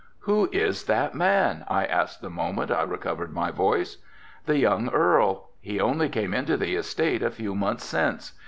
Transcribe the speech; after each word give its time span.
"Who 0.21 0.49
is 0.51 0.85
that 0.85 1.13
man?" 1.13 1.63
I 1.67 1.85
asked 1.85 2.21
the 2.23 2.31
moment 2.31 2.71
I 2.71 2.81
recovered 2.81 3.31
my 3.31 3.51
voice. 3.51 3.97
"The 4.47 4.57
young 4.57 4.89
Earl. 4.89 5.49
He 5.59 5.79
only 5.79 6.09
came 6.09 6.33
into 6.33 6.57
the 6.57 6.73
estate 6.75 7.21
a 7.21 7.29
few 7.29 7.53
months 7.53 7.85
since. 7.85 8.33